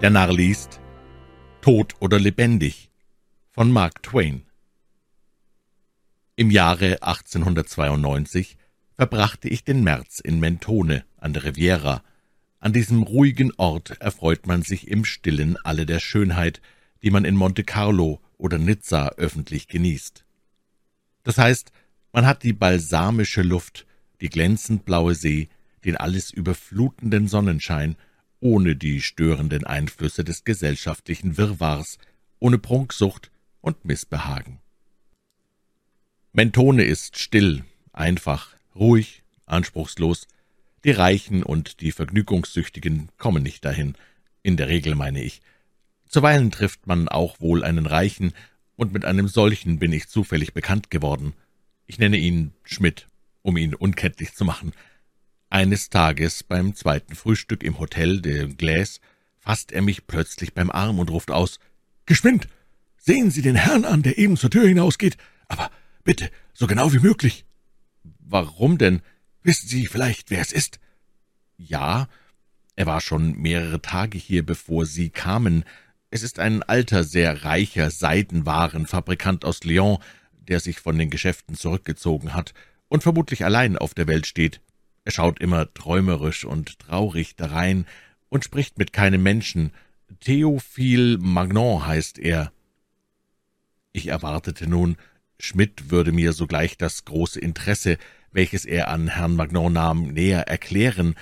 [0.00, 0.80] Der Narr liest
[1.62, 2.90] Tot oder lebendig
[3.52, 4.42] von Mark Twain.
[6.36, 8.58] Im Jahre 1892
[8.96, 12.02] verbrachte ich den März in Mentone an der Riviera.
[12.58, 16.60] An diesem ruhigen Ort erfreut man sich im Stillen alle der Schönheit,
[17.02, 20.24] die man in Monte Carlo oder Nizza öffentlich genießt.
[21.22, 21.70] Das heißt,
[22.12, 23.86] man hat die balsamische Luft,
[24.20, 25.48] die glänzend blaue See,
[25.84, 27.96] den alles überflutenden Sonnenschein,
[28.44, 31.96] ohne die störenden Einflüsse des gesellschaftlichen Wirrwarrs,
[32.40, 33.30] ohne Prunksucht
[33.62, 34.60] und Missbehagen.
[36.34, 40.28] Mentone ist still, einfach, ruhig, anspruchslos.
[40.84, 43.94] Die Reichen und die Vergnügungssüchtigen kommen nicht dahin,
[44.42, 45.40] in der Regel meine ich.
[46.06, 48.34] Zuweilen trifft man auch wohl einen Reichen,
[48.76, 51.32] und mit einem solchen bin ich zufällig bekannt geworden.
[51.86, 53.06] Ich nenne ihn Schmidt,
[53.40, 54.72] um ihn unkenntlich zu machen.
[55.54, 58.98] Eines Tages beim zweiten Frühstück im Hotel de Glaise
[59.38, 61.60] fasst er mich plötzlich beim Arm und ruft aus
[62.06, 62.48] Geschwind.
[62.96, 65.70] Sehen Sie den Herrn an, der eben zur Tür hinausgeht, aber
[66.02, 67.44] bitte so genau wie möglich.
[68.18, 69.00] Warum denn?
[69.44, 70.80] Wissen Sie vielleicht, wer es ist?
[71.56, 72.08] Ja,
[72.74, 75.62] er war schon mehrere Tage hier, bevor Sie kamen.
[76.10, 79.98] Es ist ein alter, sehr reicher Seidenwarenfabrikant aus Lyon,
[80.32, 82.54] der sich von den Geschäften zurückgezogen hat
[82.88, 84.60] und vermutlich allein auf der Welt steht.
[85.04, 87.86] Er schaut immer träumerisch und traurig darein
[88.30, 89.72] und spricht mit keinem Menschen.
[90.20, 92.52] Theophile Magnon heißt er.
[93.92, 94.96] Ich erwartete nun,
[95.38, 97.98] Schmidt würde mir sogleich das große Interesse,
[98.32, 101.14] welches er an Herrn Magnon nahm, näher erklären.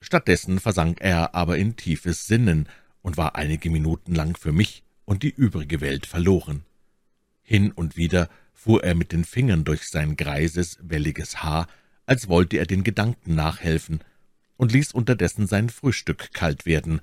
[0.00, 2.68] Stattdessen versank er aber in tiefes Sinnen
[3.02, 6.64] und war einige Minuten lang für mich und die übrige Welt verloren.
[7.42, 11.66] Hin und wieder fuhr er mit den Fingern durch sein greises, welliges Haar,
[12.06, 14.00] als wollte er den Gedanken nachhelfen,
[14.56, 17.00] und ließ unterdessen sein Frühstück kalt werden.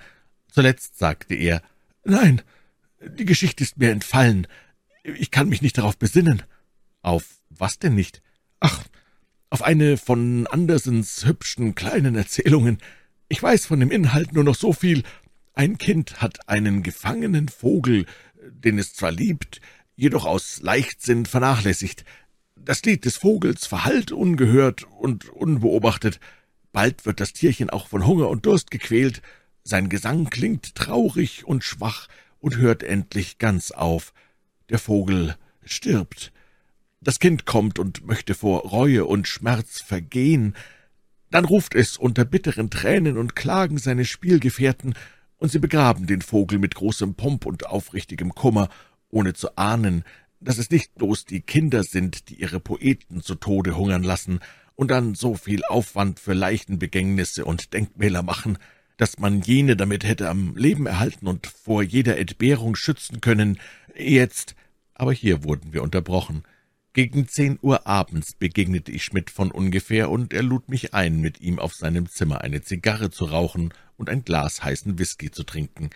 [0.50, 1.62] Zuletzt sagte er,
[2.04, 2.42] »Nein,
[3.18, 4.48] die Geschichte ist mir entfallen.
[5.04, 6.44] Ich kann mich nicht darauf besinnen.«
[7.02, 8.22] »Auf was denn nicht?«
[8.60, 8.86] »Ach,
[9.50, 12.78] auf eine von Andersens hübschen kleinen Erzählungen.
[13.28, 15.04] Ich weiß von dem Inhalt nur noch so viel.
[15.54, 18.06] Ein Kind hat einen gefangenen Vogel,
[18.42, 19.60] den es zwar liebt,
[19.96, 22.06] jedoch aus Leichtsinn vernachlässigt.
[22.64, 26.20] Das Lied des Vogels verhallt ungehört und unbeobachtet.
[26.72, 29.24] Bald wird das Tierchen auch von Hunger und Durst gequält.
[29.64, 32.08] Sein Gesang klingt traurig und schwach
[32.40, 34.14] und hört endlich ganz auf.
[34.70, 36.32] Der Vogel stirbt.
[37.02, 40.56] Das Kind kommt und möchte vor Reue und Schmerz vergehen.
[41.32, 44.94] Dann ruft es unter bitteren Tränen und Klagen seine Spielgefährten,
[45.38, 48.70] und sie begraben den Vogel mit großem Pomp und aufrichtigem Kummer
[49.10, 50.04] ohne zu ahnen,
[50.42, 54.40] dass es nicht bloß die Kinder sind, die ihre Poeten zu Tode hungern lassen
[54.76, 58.58] und dann so viel Aufwand für Leichenbegängnisse und Denkmäler machen,
[58.98, 63.60] dass man jene damit hätte am Leben erhalten und vor jeder Entbehrung schützen können.
[63.96, 64.56] Jetzt,
[64.94, 66.44] aber hier wurden wir unterbrochen.
[66.94, 71.40] Gegen zehn Uhr abends begegnete ich Schmidt von ungefähr, und er lud mich ein, mit
[71.40, 75.90] ihm auf seinem Zimmer eine Zigarre zu rauchen und ein Glas heißen Whisky zu trinken.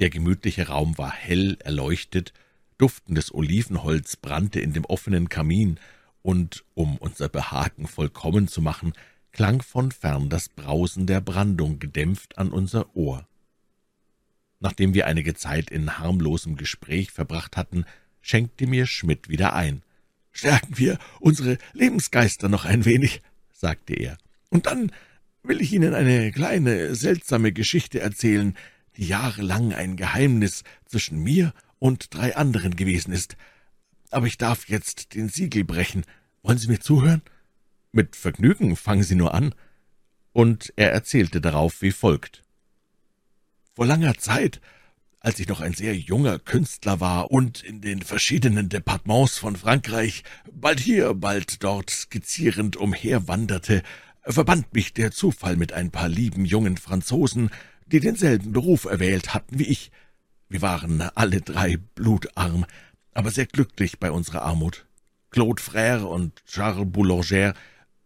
[0.00, 2.32] Der gemütliche Raum war hell erleuchtet,
[2.78, 5.78] duftendes Olivenholz brannte in dem offenen Kamin,
[6.22, 8.92] und, um unser Behagen vollkommen zu machen,
[9.32, 13.26] klang von fern das Brausen der Brandung gedämpft an unser Ohr.
[14.60, 17.84] Nachdem wir einige Zeit in harmlosem Gespräch verbracht hatten,
[18.20, 19.82] schenkte mir Schmidt wieder ein.
[20.32, 23.22] »Stärken wir unsere Lebensgeister noch ein wenig«,
[23.52, 24.18] sagte er,
[24.50, 24.92] »und dann
[25.42, 28.56] will ich Ihnen eine kleine, seltsame Geschichte erzählen,
[28.96, 33.36] die jahrelang ein Geheimnis zwischen mir und drei anderen gewesen ist.
[34.10, 36.04] Aber ich darf jetzt den Siegel brechen.
[36.42, 37.22] Wollen Sie mir zuhören?
[37.92, 39.54] Mit Vergnügen, fangen Sie nur an.
[40.32, 42.44] Und er erzählte darauf wie folgt.
[43.74, 44.60] Vor langer Zeit,
[45.20, 50.22] als ich noch ein sehr junger Künstler war und in den verschiedenen Departements von Frankreich,
[50.52, 53.82] bald hier, bald dort skizzierend umherwanderte,
[54.22, 57.50] verband mich der Zufall mit ein paar lieben jungen Franzosen,
[57.86, 59.90] die denselben Beruf erwählt hatten wie ich.
[60.48, 62.64] Wir waren alle drei blutarm,
[63.12, 64.86] aber sehr glücklich bei unserer Armut.
[65.30, 67.52] Claude Frère und Charles Boulanger,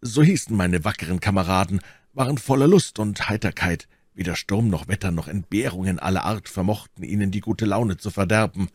[0.00, 1.80] so hießen meine wackeren Kameraden,
[2.12, 3.86] waren voller Lust und Heiterkeit.
[4.14, 8.68] Weder Sturm noch Wetter noch Entbehrungen aller Art vermochten ihnen die gute Laune zu verderben.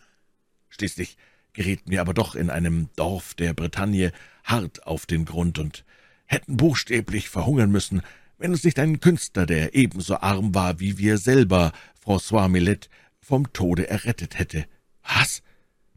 [0.69, 1.17] Schließlich
[1.53, 4.13] gerieten wir aber doch in einem Dorf der Bretagne
[4.43, 5.83] hart auf den Grund und
[6.25, 8.01] hätten buchstäblich verhungern müssen,
[8.37, 11.71] wenn uns nicht ein Künstler, der ebenso arm war wie wir selber,
[12.03, 12.89] François Millet,
[13.27, 14.65] vom Tode errettet hätte.
[15.03, 15.41] Was?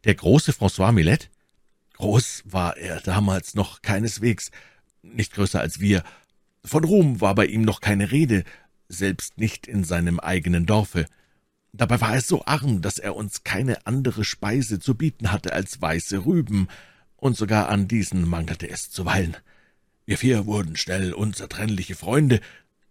[0.03, 1.31] Der große François Millet?
[1.93, 4.50] Groß war er damals noch keineswegs,
[5.03, 6.03] nicht größer als wir.
[6.65, 8.43] Von Ruhm war bei ihm noch keine Rede,
[8.88, 11.06] selbst nicht in seinem eigenen Dorfe.
[11.73, 15.81] Dabei war er so arm, dass er uns keine andere Speise zu bieten hatte als
[15.81, 16.67] weiße Rüben,
[17.17, 19.37] und sogar an diesen mangelte es zuweilen.
[20.05, 22.41] Wir vier wurden schnell unzertrennliche Freunde,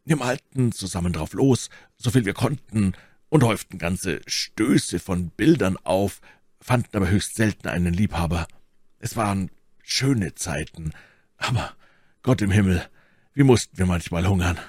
[0.06, 2.94] wir malten zusammen drauf los, so viel wir konnten,
[3.29, 6.21] und häuften ganze Stöße von Bildern auf,
[6.59, 8.47] fanden aber höchst selten einen Liebhaber.
[8.99, 9.49] Es waren
[9.83, 10.91] schöne Zeiten,
[11.37, 11.73] aber
[12.21, 12.87] Gott im Himmel,
[13.33, 14.59] wie mussten wir manchmal hungern.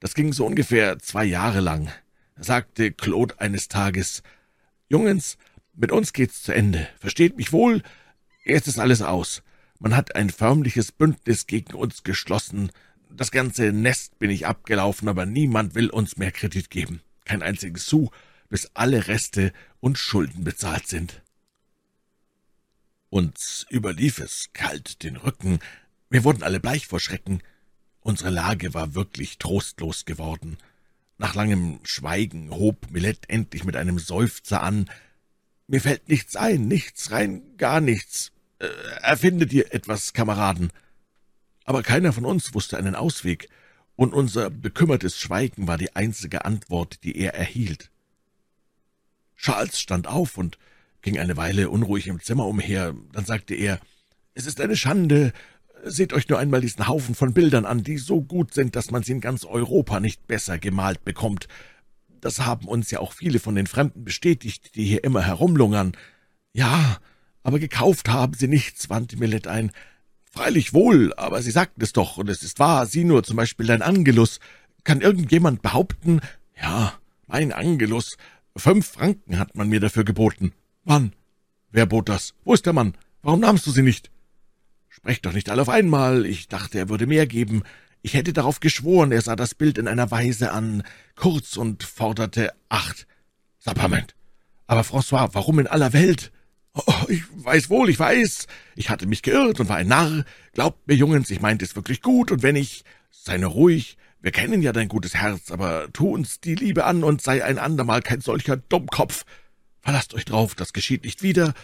[0.00, 1.90] Das ging so ungefähr zwei Jahre lang.
[2.36, 4.22] Sagte Claude eines Tages,
[4.88, 5.38] »Jungens,
[5.74, 6.88] mit uns geht's zu Ende.
[6.98, 7.82] Versteht mich wohl,
[8.44, 9.42] jetzt ist alles aus.
[9.78, 12.70] Man hat ein förmliches Bündnis gegen uns geschlossen.
[13.10, 17.00] Das ganze Nest bin ich abgelaufen, aber niemand will uns mehr Kredit geben.
[17.32, 18.10] Kein einziges Sou,
[18.50, 21.22] bis alle Reste und Schulden bezahlt sind.«
[23.08, 25.58] Uns überlief es kalt den Rücken.
[26.10, 27.42] Wir wurden alle bleich vor Schrecken.
[28.00, 30.58] Unsere Lage war wirklich trostlos geworden.
[31.16, 34.90] Nach langem Schweigen hob Millet endlich mit einem Seufzer an.
[35.66, 38.30] »Mir fällt nichts ein, nichts, rein gar nichts.
[38.58, 38.66] Äh,
[39.00, 40.70] erfindet ihr etwas, Kameraden?«
[41.64, 43.48] Aber keiner von uns wusste einen Ausweg,
[43.96, 47.90] und unser bekümmertes Schweigen war die einzige Antwort, die er erhielt.
[49.36, 50.58] Charles stand auf und
[51.02, 52.94] ging eine Weile unruhig im Zimmer umher.
[53.12, 53.80] Dann sagte er,
[54.34, 55.32] »Es ist eine Schande,
[55.84, 59.02] Seht euch nur einmal diesen Haufen von Bildern an, die so gut sind, dass man
[59.02, 61.48] sie in ganz Europa nicht besser gemalt bekommt.
[62.20, 65.96] Das haben uns ja auch viele von den Fremden bestätigt, die hier immer herumlungern.
[66.52, 66.98] Ja,
[67.42, 69.72] aber gekauft haben sie nichts, wandte Millet ein.
[70.34, 73.66] Freilich wohl, aber Sie sagten es doch, und es ist wahr, sieh nur zum Beispiel
[73.66, 74.40] dein Angelus.
[74.82, 76.20] Kann irgendjemand behaupten?
[76.60, 76.94] Ja,
[77.26, 78.16] mein Angelus.
[78.56, 80.52] Fünf Franken hat man mir dafür geboten.
[80.84, 81.12] Wann?
[81.70, 82.32] Wer bot das?
[82.44, 82.94] Wo ist der Mann?
[83.20, 84.10] Warum nahmst du sie nicht?
[84.88, 86.24] Sprecht doch nicht alle auf einmal.
[86.24, 87.62] Ich dachte, er würde mehr geben.
[88.00, 90.82] Ich hätte darauf geschworen, er sah das Bild in einer Weise an,
[91.14, 93.06] kurz und forderte acht.
[93.58, 94.14] Sapperment.
[94.66, 96.32] Aber François, warum in aller Welt?
[96.74, 98.46] Oh, ich weiß wohl, ich weiß.
[98.76, 100.24] Ich hatte mich geirrt und war ein Narr.
[100.54, 102.84] Glaubt mir, Jungens, ich meinte es wirklich gut, und wenn ich...
[103.10, 103.98] Sei nur ruhig.
[104.20, 107.58] Wir kennen ja dein gutes Herz, aber tu uns die Liebe an und sei ein
[107.58, 109.24] andermal kein solcher Dummkopf.
[109.80, 111.54] Verlasst euch drauf, das geschieht nicht wieder,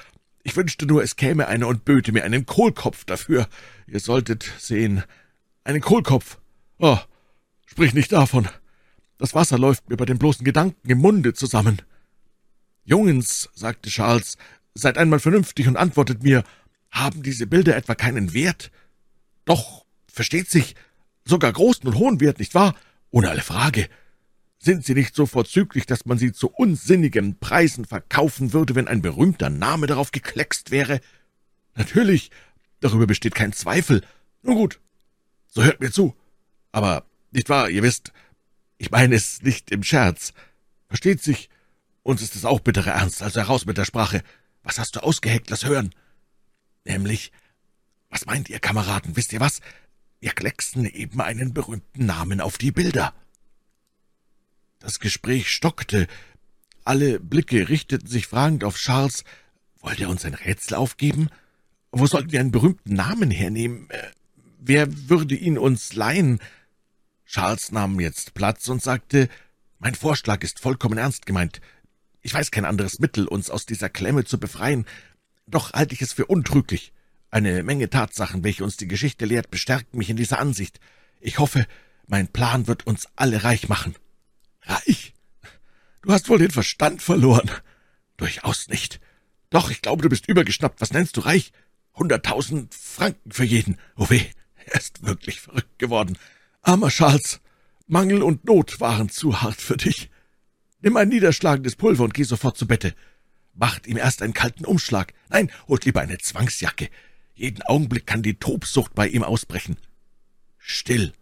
[0.49, 3.49] ich wünschte nur, es käme einer und böte mir einen Kohlkopf dafür.
[3.87, 5.02] Ihr solltet sehen.
[5.62, 6.38] Einen Kohlkopf.
[6.78, 6.96] Oh,
[7.66, 8.49] sprich nicht davon.
[9.19, 11.82] Das Wasser läuft mir bei dem bloßen Gedanken im Munde zusammen.
[12.84, 14.38] Jungens, sagte Charles,
[14.79, 16.45] seid einmal vernünftig und antwortet mir,
[16.91, 18.71] haben diese Bilder etwa keinen Wert?
[19.45, 20.75] Doch, versteht sich,
[21.25, 22.75] sogar großen und hohen Wert, nicht wahr?
[23.11, 23.89] Ohne alle Frage.
[24.59, 29.03] Sind sie nicht so vorzüglich, dass man sie zu unsinnigen Preisen verkaufen würde, wenn ein
[29.03, 31.01] berühmter Name darauf gekleckst wäre?
[31.75, 32.31] Natürlich,
[32.81, 34.03] darüber besteht kein Zweifel.
[34.43, 34.81] Nun gut,
[35.47, 36.17] so hört mir zu.
[36.73, 38.13] Aber, nicht wahr, ihr wisst,
[38.79, 40.33] ich meine es nicht im Scherz.
[40.89, 41.49] Versteht sich,
[42.03, 44.23] uns ist es auch bitterer Ernst, also heraus mit der Sprache.
[44.69, 45.94] Was hast du ausgeheckt, lass hören.
[46.85, 47.32] Nämlich,
[48.11, 49.62] was meint ihr, Kameraden, wisst ihr was?
[50.20, 53.15] Wir klecksen eben einen berühmten Namen auf die Bilder.
[54.79, 56.06] Das Gespräch stockte.
[56.85, 59.25] Alle Blicke richteten sich fragend auf Charles.
[59.81, 61.31] Wollte er uns ein Rätsel aufgeben?
[61.91, 63.89] Wo sollten wir einen berühmten Namen hernehmen?
[63.89, 64.10] Äh,
[64.58, 66.41] wer würde ihn uns leihen?
[67.25, 69.31] Charles nahm jetzt Platz und sagte,
[69.79, 71.63] »Mein Vorschlag ist vollkommen ernst gemeint.
[72.22, 74.87] Ich weiß kein anderes Mittel, uns aus dieser Klemme zu befreien.
[75.46, 76.93] Doch halte ich es für untrüglich.
[77.31, 80.81] Eine Menge Tatsachen, welche uns die Geschichte lehrt, bestärken mich in dieser Ansicht.
[81.20, 81.67] Ich hoffe,
[82.06, 83.94] mein Plan wird uns alle reich machen.«
[84.63, 85.15] Reich?
[86.03, 87.51] Du hast wohl den Verstand verloren.
[88.17, 89.01] Durchaus nicht.
[89.51, 90.81] Doch, ich glaube, du bist übergeschnappt.
[90.81, 91.53] Was nennst du reich?
[91.94, 93.79] Hunderttausend Franken für jeden.
[93.96, 94.25] Oh weh,
[94.67, 96.19] er ist wirklich verrückt geworden.
[96.63, 97.41] Armer Charles,
[97.87, 100.10] Mangel und Not waren zu hart für dich.
[100.81, 102.94] Nimm ein niederschlagendes Pulver und geh sofort zu Bette.
[103.55, 105.13] Macht ihm erst einen kalten Umschlag.
[105.29, 106.89] Nein, holt lieber eine Zwangsjacke.
[107.35, 109.77] Jeden Augenblick kann die Tobsucht bei ihm ausbrechen.
[110.58, 111.13] Still,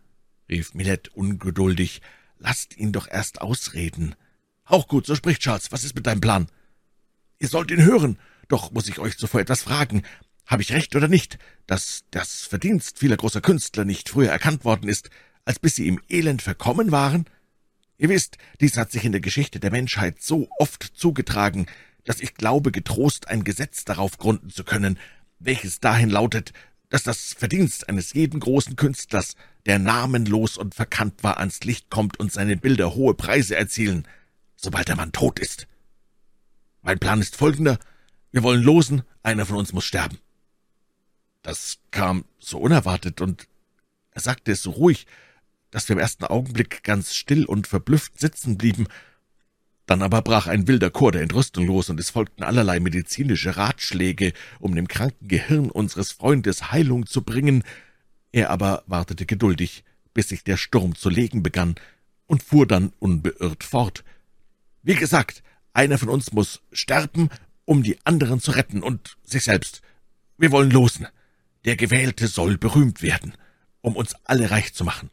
[0.48, 2.02] rief Millet ungeduldig,
[2.38, 4.14] Lasst ihn doch erst ausreden.
[4.64, 5.72] Auch gut, so spricht Charles.
[5.72, 6.48] Was ist mit deinem Plan?
[7.38, 8.18] Ihr sollt ihn hören.
[8.48, 10.02] Doch muss ich euch zuvor etwas fragen.
[10.46, 14.88] Habe ich recht oder nicht, dass das Verdienst vieler großer Künstler nicht früher erkannt worden
[14.88, 15.10] ist,
[15.44, 17.26] als bis sie im Elend verkommen waren?
[17.98, 21.66] Ihr wisst, dies hat sich in der Geschichte der Menschheit so oft zugetragen,
[22.04, 24.98] dass ich glaube, getrost ein Gesetz darauf gründen zu können,
[25.38, 26.52] welches dahin lautet,
[26.88, 29.34] dass das Verdienst eines jeden großen Künstlers,
[29.66, 34.06] der namenlos und verkannt war, ans Licht kommt und seine Bilder hohe Preise erzielen,
[34.54, 35.66] sobald der Mann tot ist.
[36.82, 37.78] Mein Plan ist folgender.
[38.30, 40.18] Wir wollen losen, einer von uns muss sterben.
[41.42, 43.48] Das kam so unerwartet, und
[44.12, 45.06] er sagte es so ruhig,
[45.70, 48.86] dass wir im ersten Augenblick ganz still und verblüfft sitzen blieben.
[49.86, 54.32] Dann aber brach ein wilder Chor der Entrüstung los, und es folgten allerlei medizinische Ratschläge,
[54.58, 57.62] um dem kranken Gehirn unseres Freundes Heilung zu bringen.
[58.32, 61.76] Er aber wartete geduldig, bis sich der Sturm zu legen begann,
[62.26, 64.02] und fuhr dann unbeirrt fort.
[64.82, 65.42] Wie gesagt,
[65.72, 67.28] einer von uns muss sterben,
[67.64, 69.82] um die anderen zu retten und sich selbst.
[70.38, 71.06] Wir wollen losen.
[71.64, 73.34] Der Gewählte soll berühmt werden,
[73.80, 75.10] um uns alle reich zu machen.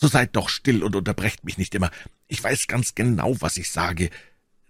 [0.00, 1.90] So seid doch still und unterbrecht mich nicht immer.
[2.28, 4.10] Ich weiß ganz genau, was ich sage.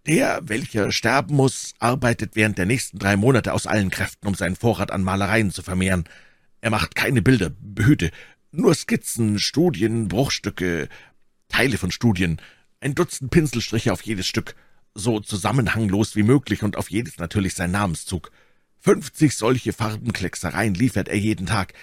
[0.06, 4.56] Der, welcher sterben muss, arbeitet während der nächsten drei Monate aus allen Kräften, um seinen
[4.56, 6.04] Vorrat an Malereien zu vermehren.
[6.62, 8.10] Er macht keine Bilder, behüte,
[8.52, 10.88] nur Skizzen, Studien, Bruchstücke,
[11.48, 12.40] Teile von Studien,
[12.80, 14.54] ein Dutzend Pinselstriche auf jedes Stück,
[14.94, 18.32] so zusammenhanglos wie möglich und auf jedes natürlich sein Namenszug.
[18.78, 21.74] Fünfzig solche Farbenklecksereien liefert er jeden Tag,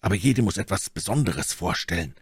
[0.00, 2.14] aber jede muss etwas Besonderes vorstellen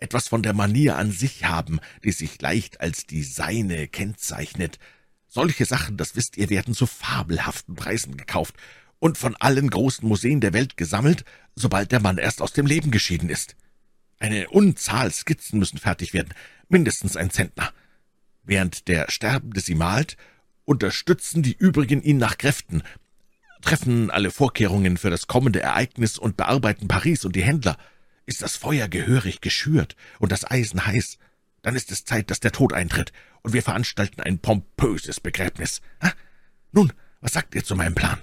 [0.00, 4.78] etwas von der Manier an sich haben, die sich leicht als die seine kennzeichnet.
[5.28, 8.56] Solche Sachen, das wisst ihr, werden zu fabelhaften Preisen gekauft
[8.98, 12.90] und von allen großen Museen der Welt gesammelt, sobald der Mann erst aus dem Leben
[12.90, 13.56] geschieden ist.
[14.18, 16.34] Eine Unzahl Skizzen müssen fertig werden,
[16.68, 17.72] mindestens ein Zentner.
[18.42, 20.16] Während der Sterbende sie malt,
[20.64, 22.82] unterstützen die übrigen ihn nach Kräften,
[23.62, 27.76] treffen alle Vorkehrungen für das kommende Ereignis und bearbeiten Paris und die Händler–
[28.30, 31.18] ist das Feuer gehörig geschürt und das Eisen heiß,
[31.62, 35.80] dann ist es Zeit, dass der Tod eintritt, und wir veranstalten ein pompöses Begräbnis.
[36.02, 36.12] Ha?
[36.72, 38.20] Nun, was sagt ihr zu meinem Plan?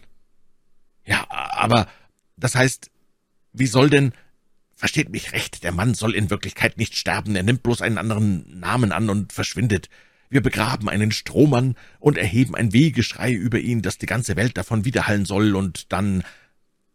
[1.06, 1.88] Ja, aber
[2.38, 2.90] das heißt,
[3.54, 4.14] wie soll denn...
[4.80, 8.60] Versteht mich recht, der Mann soll in Wirklichkeit nicht sterben, er nimmt bloß einen anderen
[8.60, 9.90] Namen an und verschwindet.
[10.30, 14.86] Wir begraben einen Strohmann und erheben ein Wehgeschrei über ihn, dass die ganze Welt davon
[14.86, 16.24] widerhallen soll, und dann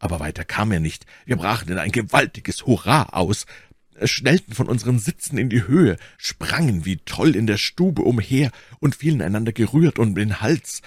[0.03, 1.07] aber weiter kam er nicht.
[1.25, 3.47] Wir brachen in ein gewaltiges Hurra aus,
[4.03, 8.97] schnellten von unseren Sitzen in die Höhe, sprangen wie toll in der Stube umher und
[8.97, 10.83] fielen einander gerührt um den Hals.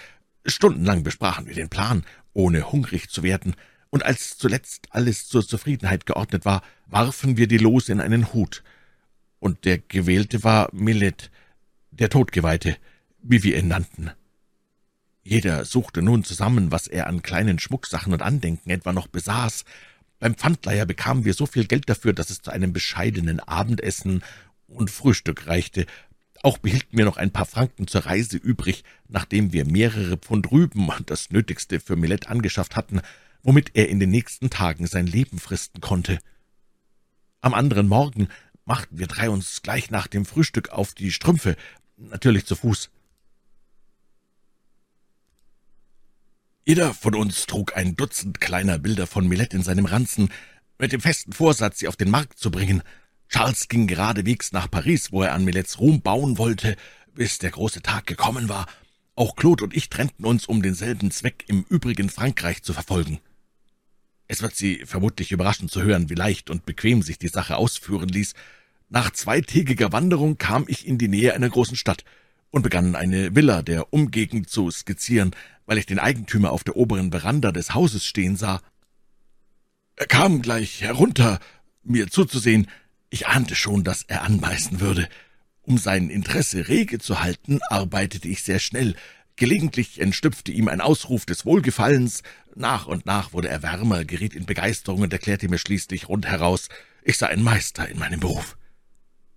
[0.46, 2.04] Stundenlang besprachen wir den Plan,
[2.34, 3.56] ohne hungrig zu werden,
[3.90, 8.64] und als zuletzt alles zur Zufriedenheit geordnet war, warfen wir die Lose in einen Hut.
[9.40, 11.32] Und der Gewählte war Millet,
[11.92, 12.76] der Todgeweihte,
[13.22, 14.12] wie wir ihn nannten.
[15.28, 19.66] Jeder suchte nun zusammen, was er an kleinen Schmucksachen und Andenken etwa noch besaß.
[20.20, 24.24] Beim Pfandleiher bekamen wir so viel Geld dafür, dass es zu einem bescheidenen Abendessen
[24.68, 25.88] und Frühstück reichte.
[26.44, 30.90] Auch behielten wir noch ein paar Franken zur Reise übrig, nachdem wir mehrere Pfund Rüben
[30.90, 33.02] und das Nötigste für Millet angeschafft hatten,
[33.42, 36.20] womit er in den nächsten Tagen sein Leben fristen konnte.
[37.42, 38.28] Am anderen Morgen
[38.64, 41.56] machten wir drei uns gleich nach dem Frühstück auf die Strümpfe,
[41.98, 42.92] natürlich zu Fuß.
[46.68, 50.30] Jeder von uns trug ein Dutzend kleiner Bilder von Millet in seinem Ranzen,
[50.80, 52.82] mit dem festen Vorsatz, sie auf den Markt zu bringen.
[53.30, 56.76] Charles ging geradewegs nach Paris, wo er an Millets Ruhm bauen wollte,
[57.14, 58.66] bis der große Tag gekommen war.
[59.14, 63.20] Auch Claude und ich trennten uns, um denselben Zweck im übrigen Frankreich zu verfolgen.
[64.28, 68.10] Es wird Sie vermutlich überraschen zu hören, wie leicht und bequem sich die Sache ausführen
[68.10, 68.34] ließ.
[68.90, 72.04] Nach zweitägiger Wanderung kam ich in die Nähe einer großen Stadt
[72.56, 75.32] und begann eine Villa der Umgegend zu skizzieren,
[75.66, 78.62] weil ich den Eigentümer auf der oberen Veranda des Hauses stehen sah.
[79.98, 81.42] Er kam gleich herunter,
[81.84, 82.68] mir zuzusehen.
[83.10, 85.10] Ich ahnte schon, dass er anbeißen würde.
[85.64, 88.96] Um sein Interesse rege zu halten, arbeitete ich sehr schnell.
[89.36, 92.24] Gelegentlich entstüpfte ihm ein Ausruf des Wohlgefallens.
[92.56, 96.70] Nach und nach wurde er wärmer, geriet in Begeisterung und erklärte mir schließlich rundheraus,
[97.04, 98.56] ich sei ein Meister in meinem Beruf.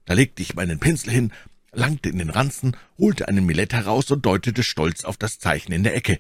[0.05, 1.33] Da legte ich meinen Pinsel hin
[1.73, 5.83] langte in den Ranzen, holte einen Milett heraus und deutete stolz auf das Zeichen in
[5.83, 6.19] der Ecke.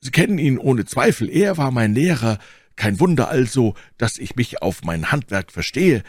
[0.00, 2.38] Sie kennen ihn ohne Zweifel, er war mein Lehrer,
[2.76, 6.04] kein Wunder also, dass ich mich auf mein Handwerk verstehe.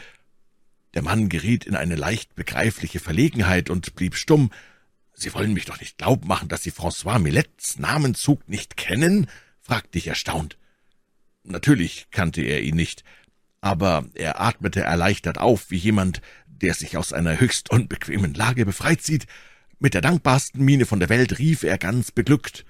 [0.94, 4.50] Der Mann geriet in eine leicht begreifliche Verlegenheit und blieb stumm.
[5.12, 9.26] Sie wollen mich doch nicht glauben machen, dass Sie François Millets Namenzug nicht kennen?
[9.60, 10.56] fragte ich erstaunt.
[11.42, 13.04] Natürlich kannte er ihn nicht,
[13.60, 16.22] aber er atmete erleichtert auf, wie jemand,
[16.60, 19.26] der sich aus einer höchst unbequemen Lage befreit sieht.
[19.78, 22.64] Mit der dankbarsten Miene von der Welt rief er ganz beglückt.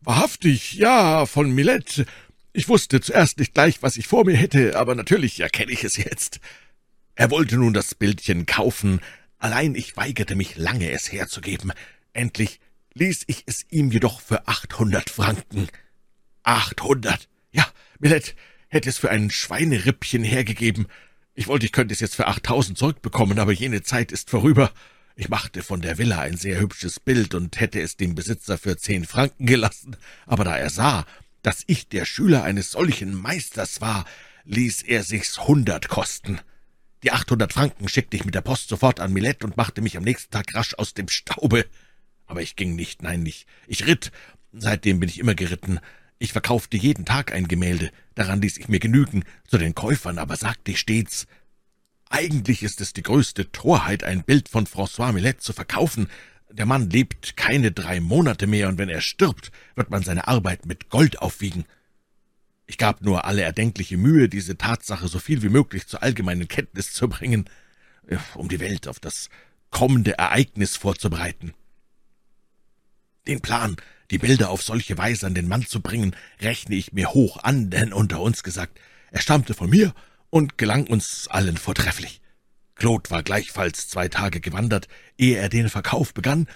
[0.00, 2.06] »Wahrhaftig, ja, von Millet.
[2.52, 5.96] Ich wusste zuerst nicht gleich, was ich vor mir hätte, aber natürlich erkenne ich es
[5.96, 6.40] jetzt.«
[7.14, 9.00] Er wollte nun das Bildchen kaufen,
[9.38, 11.72] allein ich weigerte mich lange, es herzugeben.
[12.12, 12.60] Endlich
[12.94, 15.68] ließ ich es ihm jedoch für achthundert Franken.
[16.42, 17.28] Achthundert!
[17.52, 17.66] Ja,
[17.98, 18.34] Millet
[18.68, 20.86] hätte es für ein Schweinerippchen hergegeben.
[21.38, 24.72] Ich wollte, ich könnte es jetzt für achttausend zurückbekommen, aber jene Zeit ist vorüber.
[25.16, 28.78] Ich machte von der Villa ein sehr hübsches Bild und hätte es dem Besitzer für
[28.78, 31.04] zehn Franken gelassen, aber da er sah,
[31.42, 34.06] dass ich der Schüler eines solchen Meisters war,
[34.44, 36.40] ließ er sich's hundert kosten.
[37.02, 40.04] Die achthundert Franken schickte ich mit der Post sofort an Millet und machte mich am
[40.04, 41.66] nächsten Tag rasch aus dem Staube.
[42.24, 43.46] Aber ich ging nicht, nein, nicht.
[43.66, 44.10] Ich ritt.
[44.54, 45.80] Seitdem bin ich immer geritten.
[46.18, 50.36] Ich verkaufte jeden Tag ein Gemälde, daran ließ ich mir genügen, zu den Käufern aber
[50.36, 51.26] sagte ich stets,
[52.08, 56.08] eigentlich ist es die größte Torheit, ein Bild von François Millet zu verkaufen.
[56.50, 60.66] Der Mann lebt keine drei Monate mehr, und wenn er stirbt, wird man seine Arbeit
[60.66, 61.64] mit Gold aufwiegen.
[62.66, 66.92] Ich gab nur alle erdenkliche Mühe, diese Tatsache so viel wie möglich zur allgemeinen Kenntnis
[66.92, 67.50] zu bringen,
[68.06, 69.28] äh, um die Welt auf das
[69.70, 71.54] kommende Ereignis vorzubereiten.
[73.26, 73.76] Den Plan,
[74.10, 77.70] die Bilder auf solche Weise an den Mann zu bringen, rechne ich mir hoch an,
[77.70, 78.78] denn unter uns gesagt,
[79.10, 79.94] er stammte von mir
[80.30, 82.20] und gelang uns allen vortrefflich.
[82.74, 86.46] Claude war gleichfalls zwei Tage gewandert, ehe er den Verkauf begann,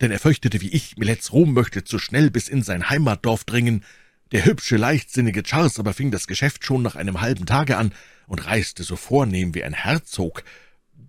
[0.00, 3.84] denn er fürchtete wie ich, Milets Ruhm möchte zu schnell bis in sein Heimatdorf dringen.
[4.32, 7.92] Der hübsche, leichtsinnige Charles aber fing das Geschäft schon nach einem halben Tage an
[8.26, 10.42] und reiste so vornehm wie ein Herzog.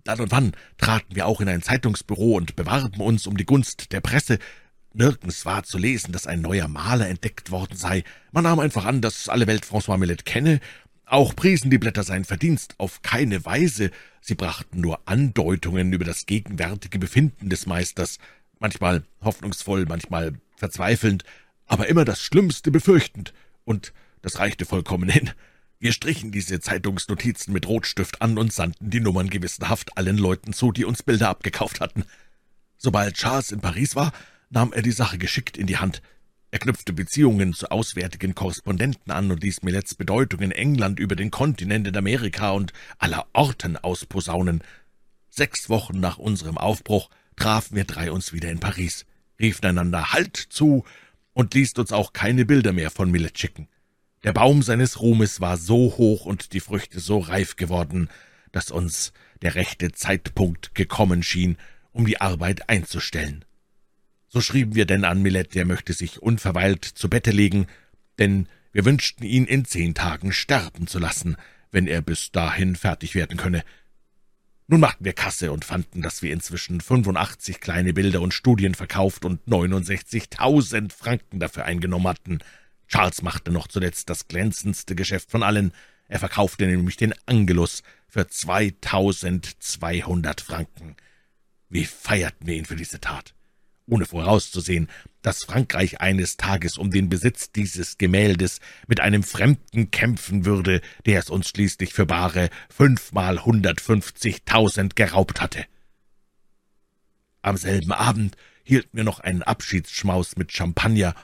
[0.04, 3.92] Dann und wann traten wir auch in ein Zeitungsbüro und bewarben uns um die Gunst
[3.92, 4.38] der Presse,
[4.98, 8.02] Nirgends war zu lesen, dass ein neuer Maler entdeckt worden sei.
[8.32, 10.60] Man nahm einfach an, dass alle Welt François Millet kenne.
[11.06, 13.92] Auch priesen die Blätter sein Verdienst auf keine Weise.
[14.20, 18.18] Sie brachten nur Andeutungen über das gegenwärtige Befinden des Meisters,
[18.58, 21.22] manchmal hoffnungsvoll, manchmal verzweifelnd,
[21.66, 23.32] aber immer das Schlimmste befürchtend.
[23.64, 25.30] Und das reichte vollkommen hin.
[25.78, 30.72] Wir strichen diese Zeitungsnotizen mit Rotstift an und sandten die Nummern gewissenhaft allen Leuten zu,
[30.72, 32.04] die uns Bilder abgekauft hatten.
[32.76, 34.12] Sobald Charles in Paris war,
[34.50, 36.02] nahm er die Sache geschickt in die Hand.
[36.50, 41.30] Er knüpfte Beziehungen zu auswärtigen Korrespondenten an und ließ Millets Bedeutung in England über den
[41.30, 44.62] Kontinent in Amerika und aller Orten ausposaunen.
[45.28, 49.04] Sechs Wochen nach unserem Aufbruch trafen wir drei uns wieder in Paris,
[49.38, 50.84] riefen einander Halt zu
[51.34, 53.68] und ließen uns auch keine Bilder mehr von Millet schicken.
[54.24, 58.08] Der Baum seines Ruhmes war so hoch und die Früchte so reif geworden,
[58.52, 61.56] dass uns der rechte Zeitpunkt gekommen schien,
[61.92, 63.44] um die Arbeit einzustellen.
[64.28, 67.66] So schrieben wir denn an Millet, der möchte sich unverweilt zu Bette legen,
[68.18, 71.36] denn wir wünschten ihn in zehn Tagen sterben zu lassen,
[71.70, 73.64] wenn er bis dahin fertig werden könne.
[74.66, 79.24] Nun machten wir Kasse und fanden, dass wir inzwischen 85 kleine Bilder und Studien verkauft
[79.24, 82.40] und 69.000 Franken dafür eingenommen hatten.
[82.86, 85.72] Charles machte noch zuletzt das glänzendste Geschäft von allen.
[86.06, 90.96] Er verkaufte nämlich den Angelus für 2200 Franken.
[91.70, 93.34] Wie feierten wir ihn für diese Tat!
[93.88, 94.88] Ohne vorauszusehen,
[95.22, 101.18] dass Frankreich eines Tages um den Besitz dieses Gemäldes mit einem Fremden kämpfen würde, der
[101.18, 105.64] es uns schließlich für bare fünfmal hundertfünfzigtausend geraubt hatte.
[107.42, 111.14] Am selben Abend hielten wir noch einen Abschiedsschmaus mit Champagner,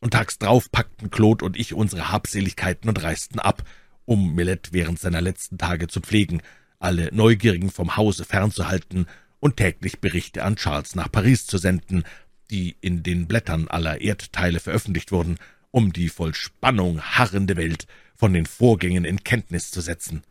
[0.00, 3.62] und tags drauf packten Claude und ich unsere Habseligkeiten und reisten ab,
[4.06, 6.42] um Millet während seiner letzten Tage zu pflegen,
[6.78, 9.06] alle Neugierigen vom Hause fernzuhalten
[9.40, 12.04] und täglich Berichte an Charles nach Paris zu senden,
[12.50, 15.38] die in den Blättern aller Erdteile veröffentlicht wurden,
[15.70, 20.22] um die voll Spannung harrende Welt von den Vorgängen in Kenntnis zu setzen.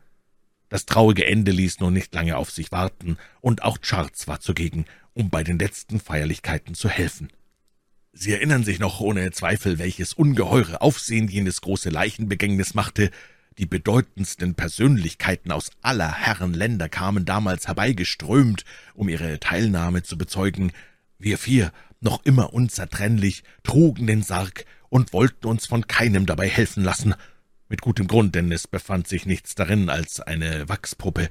[0.69, 4.86] Das traurige Ende ließ nun nicht lange auf sich warten, und auch Charles war zugegen,
[5.13, 7.30] um bei den letzten Feierlichkeiten zu helfen.
[8.13, 13.12] Sie erinnern sich noch ohne Zweifel, welches ungeheure Aufsehen jenes große Leichenbegängnis machte,
[13.60, 20.72] die bedeutendsten Persönlichkeiten aus aller Herren Länder kamen damals herbeigeströmt, um ihre Teilnahme zu bezeugen.
[21.17, 26.86] Wir vier, noch immer unzertrennlich, trugen den Sarg und wollten uns von keinem dabei helfen
[26.86, 27.15] lassen.
[27.67, 31.30] Mit gutem Grund, denn es befand sich nichts darin als eine Wachspuppe.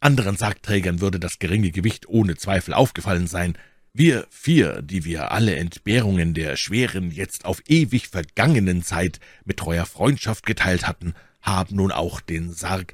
[0.00, 3.56] Anderen Sargträgern würde das geringe Gewicht ohne Zweifel aufgefallen sein.
[3.92, 9.86] Wir vier, die wir alle Entbehrungen der schweren, jetzt auf ewig vergangenen Zeit mit treuer
[9.86, 12.92] Freundschaft geteilt hatten, haben nun auch den Sarg.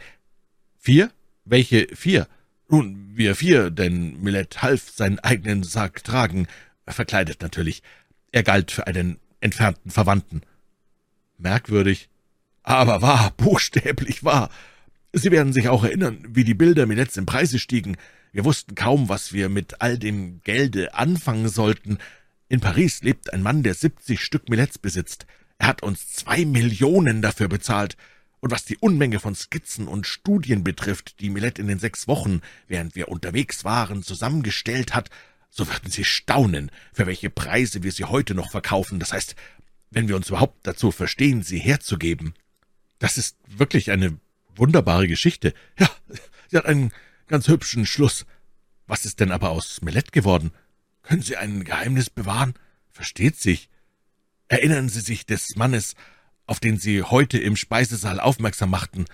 [0.79, 1.11] Vier?
[1.45, 2.29] Welche vier?
[2.69, 6.49] Nun, wir vier, denn Millet half seinen eigenen Sarg tragen,
[6.87, 7.83] verkleidet natürlich.
[8.33, 10.43] Er galt für einen entfernten Verwandten.
[11.39, 12.09] Merkwürdig,
[12.63, 14.51] aber wahr, buchstäblich wahr.
[15.13, 17.97] Sie werden sich auch erinnern, wie die Bilder Millets im Preise stiegen.
[18.33, 21.99] Wir wussten kaum, was wir mit all dem Gelde anfangen sollten.
[22.49, 25.27] In Paris lebt ein Mann, der siebzig Stück Millets besitzt.
[25.59, 27.97] Er hat uns zwei Millionen dafür bezahlt.
[28.41, 32.43] Und was die Unmenge von Skizzen und Studien betrifft, die Millet in den sechs Wochen,
[32.69, 35.11] während wir unterwegs waren, zusammengestellt hat,
[35.51, 39.37] so würden Sie staunen, für welche Preise wir sie heute noch verkaufen, das heißt,
[39.91, 42.35] wenn wir uns überhaupt dazu verstehen, sie herzugeben.
[42.99, 44.19] Das ist wirklich eine
[44.55, 45.55] wunderbare Geschichte.
[45.79, 45.91] Ja,
[46.49, 46.93] sie hat einen
[47.27, 48.27] ganz hübschen Schluss.
[48.87, 50.53] Was ist denn aber aus Millet geworden?
[51.03, 52.55] Können Sie ein Geheimnis bewahren?
[52.91, 53.69] Versteht sich.
[54.49, 55.95] Erinnern Sie sich des Mannes,
[56.47, 59.07] auf den Sie heute im Speisesaal aufmerksam machten.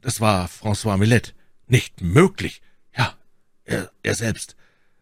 [0.00, 1.34] Das war François Millet.
[1.66, 2.62] Nicht möglich.
[2.96, 3.14] Ja,
[3.64, 4.56] er, er selbst.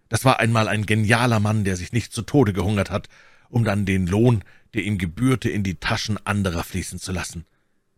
[0.09, 3.09] Das war einmal ein genialer Mann, der sich nicht zu Tode gehungert hat,
[3.49, 7.45] um dann den Lohn, der ihm gebührte, in die Taschen anderer fließen zu lassen.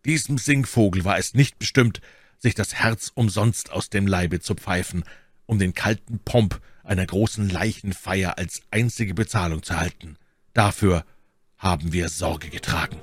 [0.04, 2.00] Diesem Singvogel war es nicht bestimmt,
[2.38, 5.04] sich das Herz umsonst aus dem Leibe zu pfeifen,
[5.46, 10.16] um den kalten Pomp einer großen Leichenfeier als einzige Bezahlung zu halten.
[10.52, 11.04] Dafür
[11.58, 13.00] haben wir Sorge getragen.